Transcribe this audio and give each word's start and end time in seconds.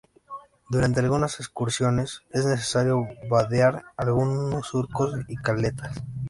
Durante 0.71 0.99
algunas 0.99 1.39
excursiones 1.39 2.23
es 2.31 2.43
necesario 2.43 3.03
vadear 3.29 3.83
algunos 3.97 4.65
surcos 4.65 5.13
y 5.27 5.35
caletas. 5.35 6.01